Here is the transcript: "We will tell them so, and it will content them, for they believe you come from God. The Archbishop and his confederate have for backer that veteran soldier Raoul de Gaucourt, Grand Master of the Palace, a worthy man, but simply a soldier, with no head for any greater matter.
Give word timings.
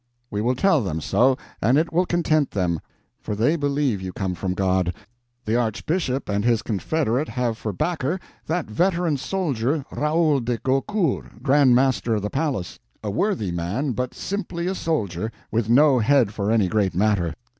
"We 0.31 0.41
will 0.41 0.55
tell 0.55 0.81
them 0.81 0.99
so, 0.99 1.37
and 1.61 1.77
it 1.77 1.93
will 1.93 2.07
content 2.07 2.49
them, 2.49 2.79
for 3.19 3.35
they 3.35 3.55
believe 3.55 4.01
you 4.01 4.11
come 4.11 4.33
from 4.33 4.55
God. 4.55 4.95
The 5.45 5.55
Archbishop 5.55 6.27
and 6.27 6.43
his 6.43 6.63
confederate 6.63 7.29
have 7.29 7.55
for 7.55 7.71
backer 7.71 8.19
that 8.47 8.65
veteran 8.65 9.17
soldier 9.17 9.85
Raoul 9.91 10.39
de 10.39 10.57
Gaucourt, 10.57 11.43
Grand 11.43 11.75
Master 11.75 12.15
of 12.15 12.23
the 12.23 12.31
Palace, 12.31 12.79
a 13.03 13.11
worthy 13.11 13.51
man, 13.51 13.91
but 13.91 14.15
simply 14.15 14.65
a 14.65 14.73
soldier, 14.73 15.31
with 15.51 15.69
no 15.69 15.99
head 15.99 16.33
for 16.33 16.49
any 16.49 16.67
greater 16.67 16.97
matter. 16.97 17.35